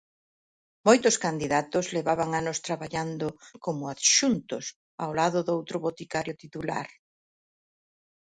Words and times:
Moitos 0.87 1.15
candidatos 1.25 1.85
levaban 1.97 2.29
anos 2.41 2.57
traballando 2.67 3.27
como 3.65 3.83
adxuntos, 3.93 4.65
ao 5.03 5.11
lado 5.19 5.39
doutro 5.49 5.77
boticario 5.87 6.33
titular. 6.43 6.87